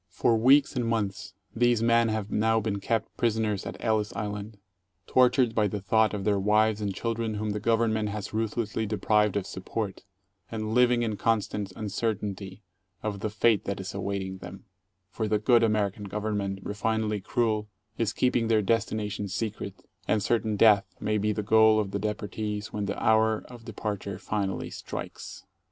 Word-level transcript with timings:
For 0.09 0.35
weeks 0.35 0.75
and 0.75 0.83
months 0.83 1.35
these 1.55 1.83
men 1.83 2.09
have 2.09 2.31
now 2.31 2.59
been 2.59 2.79
kept 2.79 3.15
prisoners 3.17 3.67
at 3.67 3.77
Ellis 3.79 4.11
Island, 4.15 4.57
tortured 5.05 5.53
by 5.53 5.67
the 5.67 5.79
thought 5.79 6.15
of 6.15 6.23
their 6.23 6.39
wives 6.39 6.81
and 6.81 6.91
children 6.91 7.35
whom 7.35 7.51
the 7.51 7.59
Government 7.59 8.09
has 8.09 8.33
ruthlessly 8.33 8.87
deprived 8.87 9.37
of 9.37 9.45
support, 9.45 10.01
and 10.49 10.73
living 10.73 11.03
in 11.03 11.17
constant 11.17 11.69
uncer 11.75 12.15
tainty 12.15 12.61
of 13.03 13.19
the 13.19 13.29
fate 13.29 13.65
that 13.65 13.79
is 13.79 13.93
awaiting 13.93 14.39
them, 14.39 14.65
for 15.11 15.27
the 15.27 15.37
good 15.37 15.61
American 15.61 16.09
Gov 16.09 16.23
ernment, 16.23 16.63
refinedly 16.63 17.23
cruel, 17.23 17.67
is 17.99 18.11
keeping 18.11 18.47
their 18.47 18.63
destination 18.63 19.27
secret, 19.27 19.85
and 20.07 20.23
certain 20.23 20.55
death 20.55 20.95
may 20.99 21.19
be 21.19 21.31
the 21.31 21.43
goal 21.43 21.79
of 21.79 21.91
the 21.91 21.99
deportees 21.99 22.73
when 22.73 22.87
the 22.87 22.97
hour 22.99 23.43
of 23.49 23.65
departure 23.65 24.17
finally 24.17 24.71
strikes. 24.71 25.43